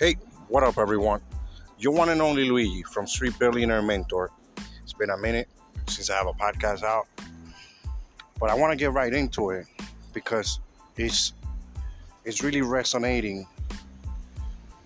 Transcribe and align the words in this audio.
Hey, 0.00 0.14
what 0.46 0.62
up, 0.62 0.78
everyone? 0.78 1.20
Your 1.80 1.92
one 1.92 2.10
and 2.10 2.22
only 2.22 2.48
Luigi 2.48 2.84
from 2.84 3.08
Street 3.08 3.36
Billionaire 3.36 3.82
Mentor. 3.82 4.30
It's 4.84 4.92
been 4.92 5.10
a 5.10 5.16
minute 5.16 5.48
since 5.88 6.08
I 6.08 6.16
have 6.16 6.28
a 6.28 6.32
podcast 6.34 6.84
out, 6.84 7.08
but 8.38 8.48
I 8.48 8.54
want 8.54 8.70
to 8.70 8.76
get 8.76 8.92
right 8.92 9.12
into 9.12 9.50
it 9.50 9.66
because 10.14 10.60
it's 10.96 11.32
it's 12.24 12.44
really 12.44 12.62
resonating 12.62 13.44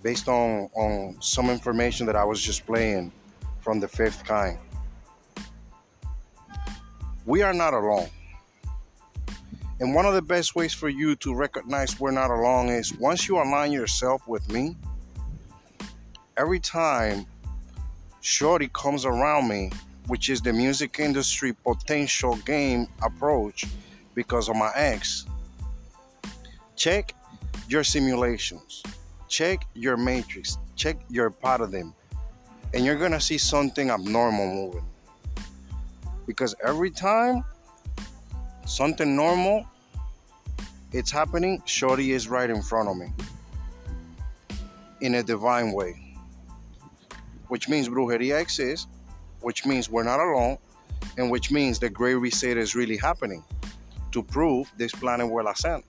based 0.02 0.28
on 0.28 0.70
on 0.74 1.18
some 1.20 1.50
information 1.50 2.06
that 2.06 2.16
I 2.16 2.24
was 2.24 2.40
just 2.40 2.64
playing 2.64 3.12
from 3.60 3.80
the 3.80 3.88
fifth 3.88 4.24
kind. 4.24 4.56
We 7.26 7.42
are 7.42 7.52
not 7.52 7.74
alone. 7.74 8.08
And 9.78 9.94
one 9.94 10.06
of 10.06 10.14
the 10.14 10.22
best 10.22 10.54
ways 10.54 10.72
for 10.72 10.88
you 10.88 11.16
to 11.16 11.34
recognize 11.34 12.00
we're 12.00 12.12
not 12.12 12.30
alone 12.30 12.70
is 12.70 12.94
once 12.94 13.28
you 13.28 13.36
align 13.36 13.72
yourself 13.72 14.26
with 14.26 14.50
me, 14.50 14.74
every 16.36 16.60
time 16.60 17.26
Shorty 18.20 18.68
comes 18.72 19.04
around 19.04 19.48
me, 19.48 19.70
which 20.06 20.28
is 20.28 20.40
the 20.40 20.52
music 20.52 20.98
industry 20.98 21.52
potential 21.52 22.36
game 22.44 22.86
approach 23.02 23.66
because 24.14 24.48
of 24.48 24.56
my 24.56 24.70
ex, 24.74 25.26
check 26.76 27.14
your 27.68 27.84
simulations, 27.84 28.82
check 29.28 29.66
your 29.74 29.96
matrix, 29.96 30.58
check 30.76 30.96
your 31.08 31.30
paradigm, 31.30 31.94
and 32.74 32.84
you're 32.84 32.98
gonna 32.98 33.20
see 33.20 33.38
something 33.38 33.90
abnormal 33.90 34.46
moving. 34.46 34.84
Because 36.26 36.54
every 36.64 36.90
time 36.90 37.44
something 38.64 39.16
normal 39.16 39.66
it's 40.92 41.10
happening, 41.10 41.62
Shorty 41.64 42.12
is 42.12 42.28
right 42.28 42.50
in 42.50 42.60
front 42.60 42.88
of 42.88 42.96
me 42.96 43.10
in 45.00 45.14
a 45.16 45.22
divine 45.22 45.72
way. 45.72 46.01
Which 47.52 47.68
means 47.68 47.86
brujeria 47.86 48.40
exists, 48.40 48.88
which 49.42 49.66
means 49.66 49.90
we're 49.90 50.04
not 50.04 50.18
alone, 50.20 50.56
and 51.18 51.30
which 51.30 51.50
means 51.50 51.78
the 51.78 51.90
great 51.90 52.14
reset 52.14 52.56
is 52.56 52.74
really 52.74 52.96
happening 52.96 53.44
to 54.12 54.22
prove 54.22 54.72
this 54.78 54.90
planet 54.90 55.30
will 55.30 55.46
ascend. 55.46 55.82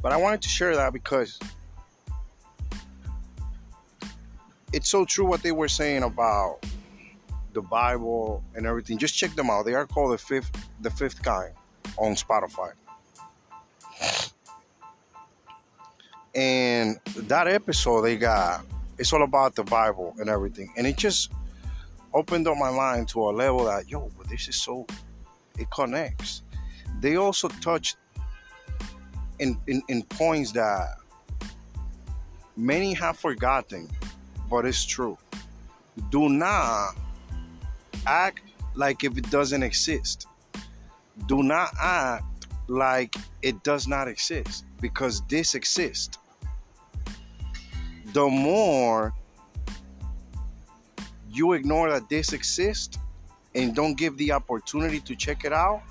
But 0.00 0.12
I 0.12 0.16
wanted 0.16 0.42
to 0.42 0.48
share 0.48 0.76
that 0.76 0.92
because 0.92 1.40
it's 4.72 4.88
so 4.88 5.04
true 5.04 5.24
what 5.24 5.42
they 5.42 5.50
were 5.50 5.66
saying 5.66 6.04
about 6.04 6.64
the 7.54 7.62
Bible 7.62 8.44
and 8.54 8.64
everything. 8.64 8.96
Just 8.96 9.16
check 9.16 9.34
them 9.34 9.50
out. 9.50 9.64
They 9.64 9.74
are 9.74 9.86
called 9.86 10.12
the 10.12 10.18
fifth 10.18 10.52
the 10.82 10.90
fifth 10.90 11.20
kind 11.20 11.52
on 11.96 12.14
Spotify. 12.14 12.74
And 16.38 17.00
that 17.16 17.48
episode 17.48 18.02
they 18.02 18.16
got, 18.16 18.64
it's 18.96 19.12
all 19.12 19.24
about 19.24 19.56
the 19.56 19.64
Bible 19.64 20.14
and 20.20 20.30
everything. 20.30 20.72
And 20.76 20.86
it 20.86 20.96
just 20.96 21.32
opened 22.14 22.46
up 22.46 22.56
my 22.56 22.70
mind 22.70 23.08
to 23.08 23.28
a 23.28 23.32
level 23.32 23.64
that, 23.64 23.90
yo, 23.90 24.08
this 24.30 24.46
is 24.46 24.54
so, 24.54 24.86
it 25.58 25.68
connects. 25.72 26.42
They 27.00 27.16
also 27.16 27.48
touched 27.48 27.96
in, 29.40 29.58
in, 29.66 29.82
in 29.88 30.04
points 30.04 30.52
that 30.52 30.98
many 32.56 32.94
have 32.94 33.18
forgotten, 33.18 33.88
but 34.48 34.64
it's 34.64 34.84
true. 34.84 35.18
Do 36.10 36.28
not 36.28 36.92
act 38.06 38.42
like 38.76 39.02
if 39.02 39.18
it 39.18 39.28
doesn't 39.28 39.64
exist 39.64 40.28
do 41.26 41.42
not 41.42 41.70
act 41.80 42.24
like 42.68 43.14
it 43.42 43.62
does 43.64 43.88
not 43.88 44.08
exist 44.08 44.64
because 44.80 45.22
this 45.28 45.54
exists. 45.54 46.17
The 48.12 48.26
more 48.26 49.12
you 51.30 51.52
ignore 51.52 51.90
that 51.90 52.08
this 52.08 52.32
exists 52.32 52.98
and 53.54 53.74
don't 53.74 53.96
give 53.96 54.16
the 54.16 54.32
opportunity 54.32 55.00
to 55.00 55.14
check 55.14 55.44
it 55.44 55.52
out, 55.52 55.82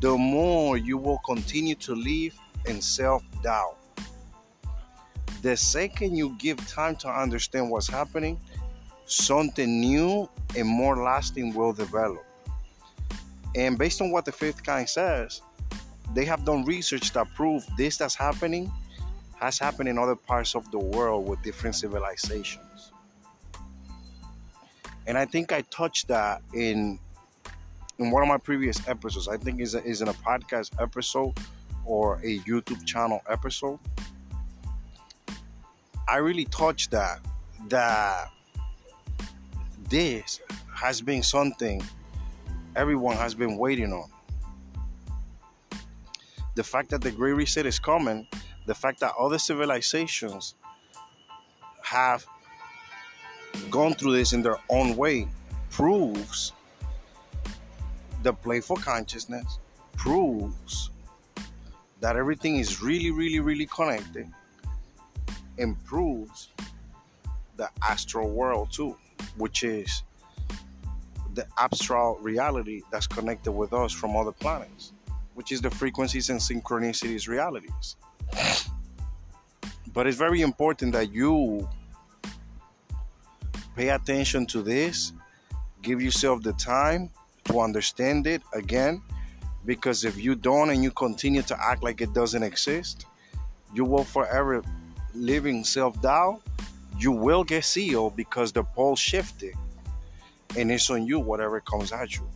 the 0.00 0.16
more 0.16 0.76
you 0.76 0.98
will 0.98 1.18
continue 1.18 1.74
to 1.76 1.94
live 1.94 2.38
in 2.66 2.80
self 2.80 3.22
doubt. 3.42 3.76
The 5.42 5.56
second 5.56 6.16
you 6.16 6.34
give 6.38 6.56
time 6.66 6.96
to 6.96 7.08
understand 7.08 7.70
what's 7.70 7.88
happening, 7.88 8.40
something 9.04 9.80
new 9.80 10.28
and 10.56 10.66
more 10.66 10.96
lasting 10.96 11.52
will 11.52 11.72
develop. 11.72 12.24
And 13.54 13.78
based 13.78 14.00
on 14.00 14.10
what 14.10 14.24
the 14.24 14.32
fifth 14.32 14.62
kind 14.62 14.88
says, 14.88 15.42
they 16.14 16.24
have 16.24 16.44
done 16.44 16.64
research 16.64 17.12
that 17.12 17.32
prove 17.34 17.66
this 17.76 17.98
that's 17.98 18.14
happening 18.14 18.72
has 19.40 19.58
happened 19.58 19.88
in 19.88 19.98
other 19.98 20.16
parts 20.16 20.54
of 20.54 20.70
the 20.70 20.78
world 20.78 21.28
with 21.28 21.42
different 21.42 21.74
civilizations. 21.74 22.92
And 25.06 25.18
I 25.18 25.26
think 25.26 25.52
I 25.52 25.62
touched 25.62 26.08
that 26.08 26.42
in 26.54 26.98
in 27.98 28.10
one 28.10 28.22
of 28.22 28.28
my 28.28 28.38
previous 28.38 28.86
episodes. 28.88 29.28
I 29.28 29.36
think 29.36 29.60
is 29.60 29.74
is 29.74 30.00
in 30.00 30.08
a 30.08 30.14
podcast 30.14 30.70
episode 30.80 31.34
or 31.84 32.16
a 32.16 32.38
YouTube 32.40 32.84
channel 32.86 33.20
episode. 33.28 33.78
I 36.08 36.16
really 36.16 36.46
touched 36.46 36.90
that 36.90 37.20
that 37.68 38.30
this 39.88 40.40
has 40.74 41.00
been 41.00 41.22
something 41.22 41.82
everyone 42.76 43.16
has 43.16 43.34
been 43.34 43.56
waiting 43.56 43.92
on. 43.92 44.08
The 46.56 46.64
fact 46.64 46.90
that 46.90 47.00
the 47.00 47.10
Great 47.10 47.32
Reset 47.32 47.66
is 47.66 47.78
coming, 47.78 48.26
the 48.66 48.74
fact 48.74 49.00
that 49.00 49.12
other 49.18 49.38
civilizations 49.38 50.54
have 51.82 52.26
gone 53.70 53.94
through 53.94 54.16
this 54.16 54.32
in 54.32 54.42
their 54.42 54.56
own 54.68 54.96
way 54.96 55.28
proves 55.70 56.52
the 58.22 58.32
playful 58.32 58.76
consciousness, 58.76 59.58
proves 59.96 60.90
that 62.00 62.16
everything 62.16 62.56
is 62.56 62.82
really, 62.82 63.10
really, 63.10 63.40
really 63.40 63.66
connected, 63.66 64.28
and 65.58 65.82
proves 65.84 66.48
the 67.56 67.68
astral 67.82 68.30
world 68.30 68.72
too, 68.72 68.96
which 69.36 69.62
is 69.62 70.02
the 71.34 71.46
astral 71.58 72.16
reality 72.20 72.82
that's 72.90 73.06
connected 73.06 73.52
with 73.52 73.72
us 73.72 73.92
from 73.92 74.16
other 74.16 74.32
planets, 74.32 74.92
which 75.34 75.52
is 75.52 75.60
the 75.60 75.70
frequencies 75.70 76.30
and 76.30 76.40
synchronicities 76.40 77.28
realities. 77.28 77.96
But 79.92 80.06
it's 80.06 80.18
very 80.18 80.42
important 80.42 80.92
that 80.92 81.12
you 81.12 81.68
pay 83.76 83.90
attention 83.90 84.46
to 84.46 84.62
this, 84.62 85.12
give 85.82 86.02
yourself 86.02 86.42
the 86.42 86.52
time 86.54 87.10
to 87.44 87.60
understand 87.60 88.26
it 88.26 88.42
again, 88.52 89.02
because 89.64 90.04
if 90.04 90.18
you 90.18 90.34
don't 90.34 90.70
and 90.70 90.82
you 90.82 90.90
continue 90.90 91.42
to 91.42 91.56
act 91.62 91.82
like 91.82 92.00
it 92.00 92.12
doesn't 92.12 92.42
exist, 92.42 93.06
you 93.72 93.84
will 93.84 94.04
forever 94.04 94.62
live 95.14 95.46
in 95.46 95.64
self 95.64 96.00
doubt. 96.00 96.40
You 96.98 97.10
will 97.10 97.42
get 97.42 97.64
sealed 97.64 98.14
because 98.14 98.52
the 98.52 98.62
pole 98.62 98.94
shifted 98.94 99.54
and 100.56 100.70
it's 100.70 100.90
on 100.90 101.06
you 101.06 101.18
whatever 101.18 101.60
comes 101.60 101.92
at 101.92 102.14
you. 102.16 102.28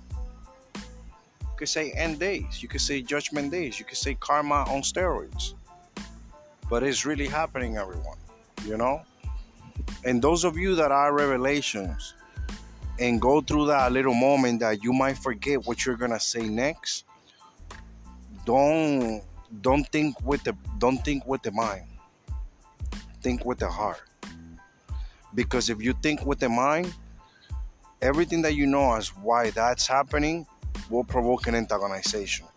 You 0.74 1.56
could 1.56 1.68
say 1.68 1.92
end 1.92 2.18
days, 2.18 2.62
you 2.62 2.68
could 2.68 2.80
say 2.80 3.02
judgment 3.02 3.52
days, 3.52 3.78
you 3.78 3.84
could 3.84 3.98
say 3.98 4.14
karma 4.14 4.64
on 4.68 4.82
steroids. 4.82 5.54
But 6.68 6.82
it's 6.82 7.06
really 7.06 7.26
happening, 7.26 7.76
everyone, 7.76 8.18
you 8.64 8.76
know? 8.76 9.02
And 10.04 10.20
those 10.20 10.44
of 10.44 10.56
you 10.56 10.74
that 10.74 10.92
are 10.92 11.14
revelations 11.14 12.14
and 12.98 13.20
go 13.20 13.40
through 13.40 13.66
that 13.66 13.92
little 13.92 14.14
moment 14.14 14.60
that 14.60 14.82
you 14.82 14.92
might 14.92 15.16
forget 15.18 15.66
what 15.66 15.86
you're 15.86 15.96
gonna 15.96 16.20
say 16.20 16.48
next, 16.48 17.04
don't 18.44 19.22
don't 19.62 19.88
think 19.88 20.20
with 20.24 20.42
the 20.44 20.54
don't 20.78 21.04
think 21.04 21.26
with 21.26 21.42
the 21.42 21.52
mind. 21.52 21.86
Think 23.22 23.44
with 23.44 23.58
the 23.58 23.68
heart. 23.68 24.02
Because 25.34 25.70
if 25.70 25.82
you 25.82 25.94
think 26.02 26.24
with 26.24 26.38
the 26.38 26.48
mind, 26.48 26.92
everything 28.02 28.42
that 28.42 28.54
you 28.54 28.66
know 28.66 28.94
as 28.94 29.08
why 29.16 29.50
that's 29.50 29.86
happening 29.86 30.46
will 30.90 31.04
provoke 31.04 31.46
an 31.46 31.54
antagonization 31.54 32.48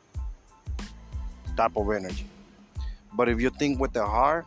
type 1.55 1.75
of 1.75 1.91
energy. 1.91 2.27
But 3.13 3.29
if 3.29 3.41
you 3.41 3.49
think 3.49 3.79
with 3.79 3.93
the 3.93 4.05
heart, 4.05 4.45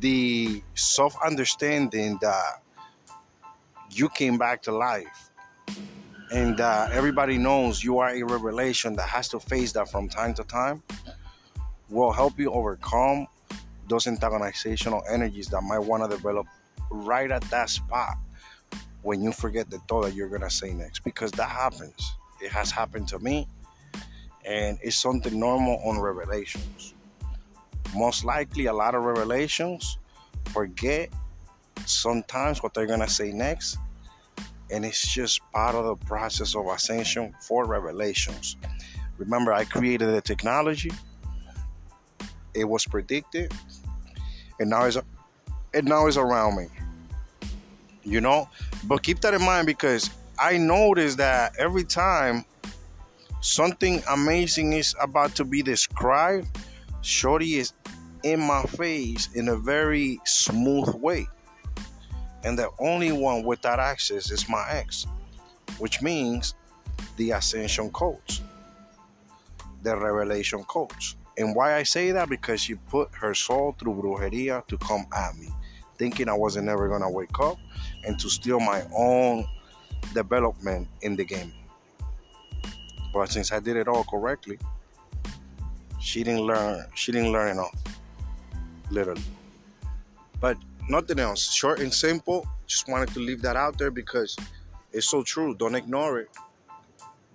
the 0.00 0.62
self 0.74 1.16
understanding 1.24 2.18
that 2.20 2.62
you 3.90 4.08
came 4.08 4.36
back 4.36 4.62
to 4.62 4.72
life 4.72 5.30
and 6.32 6.60
uh, 6.60 6.88
everybody 6.92 7.38
knows 7.38 7.84
you 7.84 7.98
are 7.98 8.10
a 8.10 8.22
revelation 8.22 8.94
that 8.96 9.08
has 9.08 9.28
to 9.28 9.38
face 9.40 9.72
that 9.72 9.88
from 9.90 10.08
time 10.08 10.34
to 10.34 10.44
time 10.44 10.82
will 11.88 12.12
help 12.12 12.38
you 12.38 12.50
overcome 12.50 13.26
those 13.88 14.06
antagonizational 14.06 15.02
energies 15.08 15.46
that 15.48 15.62
might 15.62 15.78
want 15.78 16.02
to 16.02 16.16
develop 16.16 16.46
right 16.90 17.30
at 17.30 17.42
that 17.42 17.70
spot 17.70 18.16
when 19.02 19.22
you 19.22 19.30
forget 19.30 19.70
the 19.70 19.78
thought 19.88 20.02
that 20.02 20.14
you're 20.14 20.28
gonna 20.28 20.50
say 20.50 20.72
next 20.72 21.04
because 21.04 21.30
that 21.32 21.48
happens. 21.48 22.16
It 22.42 22.50
has 22.50 22.70
happened 22.70 23.06
to 23.08 23.18
me, 23.20 23.48
and 24.46 24.78
it's 24.80 24.96
something 24.96 25.38
normal 25.38 25.80
on 25.84 25.98
revelations. 25.98 26.94
most 27.94 28.24
likely 28.24 28.66
a 28.66 28.72
lot 28.72 28.94
of 28.94 29.02
revelations 29.02 29.98
forget 30.52 31.08
sometimes 31.84 32.62
what 32.62 32.72
they're 32.74 32.86
gonna 32.86 33.08
say 33.08 33.32
next 33.32 33.78
and 34.70 34.84
it's 34.84 35.06
just 35.06 35.40
part 35.52 35.74
of 35.74 35.84
the 35.84 36.06
process 36.06 36.56
of 36.56 36.66
ascension 36.66 37.32
for 37.40 37.64
revelations. 37.64 38.56
Remember 39.18 39.52
i 39.52 39.64
created 39.64 40.08
the 40.08 40.20
technology. 40.20 40.90
It 42.54 42.64
was 42.64 42.84
predicted 42.86 43.52
and 44.58 44.70
now 44.70 44.84
it's 44.84 44.98
and 45.74 45.86
now 45.86 46.06
it's 46.06 46.16
around 46.16 46.56
me. 46.56 46.66
You 48.02 48.20
know? 48.20 48.48
But 48.84 49.02
keep 49.02 49.20
that 49.20 49.34
in 49.34 49.42
mind 49.42 49.66
because 49.66 50.10
i 50.38 50.56
noticed 50.58 51.16
that 51.16 51.54
every 51.58 51.84
time 51.84 52.44
something 53.46 54.02
amazing 54.10 54.72
is 54.72 54.94
about 55.00 55.34
to 55.36 55.44
be 55.44 55.62
described. 55.62 56.48
Shorty 57.02 57.56
is 57.56 57.72
in 58.22 58.40
my 58.40 58.62
face 58.62 59.28
in 59.34 59.48
a 59.48 59.56
very 59.56 60.20
smooth 60.24 60.94
way. 60.94 61.26
And 62.44 62.58
the 62.58 62.70
only 62.78 63.12
one 63.12 63.44
with 63.44 63.62
that 63.62 63.78
access 63.78 64.30
is 64.30 64.48
my 64.48 64.64
ex 64.70 65.06
which 65.78 66.00
means 66.00 66.54
the 67.16 67.32
ascension 67.32 67.90
codes 67.90 68.40
the 69.82 69.96
revelation 69.96 70.64
codes. 70.64 71.16
And 71.38 71.54
why 71.54 71.76
I 71.76 71.84
say 71.84 72.10
that? 72.10 72.28
Because 72.28 72.60
she 72.60 72.74
put 72.74 73.08
her 73.14 73.34
soul 73.34 73.76
through 73.78 73.94
brujeria 73.94 74.66
to 74.66 74.78
come 74.78 75.06
at 75.16 75.36
me, 75.36 75.48
thinking 75.96 76.28
I 76.28 76.34
wasn't 76.34 76.68
ever 76.68 76.88
gonna 76.88 77.10
wake 77.10 77.38
up 77.38 77.58
and 78.04 78.18
to 78.18 78.28
steal 78.28 78.58
my 78.58 78.82
own 78.96 79.46
development 80.12 80.88
in 81.02 81.14
the 81.14 81.24
game. 81.24 81.52
But 83.16 83.32
since 83.32 83.50
I 83.50 83.60
did 83.60 83.76
it 83.76 83.88
all 83.88 84.04
correctly, 84.04 84.58
she 85.98 86.22
didn't 86.22 86.42
learn. 86.42 86.84
She 86.94 87.12
didn't 87.12 87.32
learn 87.32 87.52
enough, 87.52 87.74
literally. 88.90 89.22
But 90.38 90.58
nothing 90.90 91.18
else. 91.18 91.50
Short 91.50 91.80
and 91.80 91.92
simple. 91.92 92.46
Just 92.66 92.88
wanted 92.88 93.08
to 93.14 93.20
leave 93.20 93.40
that 93.40 93.56
out 93.56 93.78
there 93.78 93.90
because 93.90 94.36
it's 94.92 95.08
so 95.08 95.22
true. 95.22 95.54
Don't 95.54 95.74
ignore 95.74 96.20
it. 96.20 96.28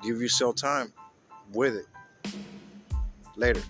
Give 0.03 0.21
yourself 0.21 0.55
time 0.55 0.93
with 1.51 1.75
it. 1.75 1.87
Later. 3.35 3.63